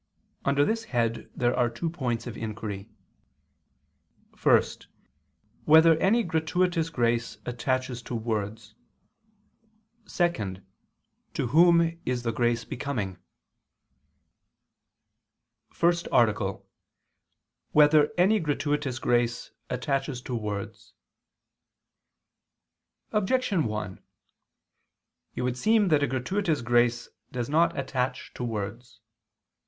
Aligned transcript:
Under 0.45 0.65
this 0.65 0.85
head 0.85 1.29
there 1.35 1.55
are 1.55 1.69
two 1.69 1.87
points 1.87 2.25
of 2.25 2.35
inquiry: 2.35 2.89
(1) 4.41 4.63
Whether 5.65 5.95
any 5.99 6.23
gratuitous 6.23 6.89
grace 6.89 7.37
attaches 7.45 8.01
to 8.01 8.15
words? 8.15 8.73
(2) 10.07 10.55
To 11.35 11.47
whom 11.49 11.99
is 12.03 12.23
the 12.23 12.31
grace 12.31 12.65
becoming?_______________________ 12.65 13.13
FIRST 15.71 16.07
ARTICLE 16.11 16.47
[II 16.47 16.53
II, 16.55 16.61
Q. 16.63 16.63
177, 17.73 17.79
Art. 17.79 17.93
1] 17.93 17.99
Whether 18.01 18.13
Any 18.17 18.39
Gratuitous 18.39 18.97
Grace 18.97 19.51
Attaches 19.69 20.19
to 20.23 20.33
Words? 20.33 20.93
Objection 23.11 23.65
1: 23.65 23.99
It 25.35 25.43
would 25.43 25.57
seem 25.59 25.89
that 25.89 26.01
a 26.01 26.07
gratuitous 26.07 26.63
grace 26.63 27.09
does 27.31 27.47
not 27.49 27.77
attach 27.77 28.33
to 28.33 28.43
words. 28.43 28.99